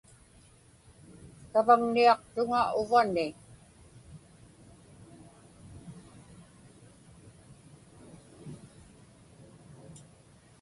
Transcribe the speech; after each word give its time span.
Savaŋniaqtuŋa 1.51 2.61
uvani. 2.81 3.27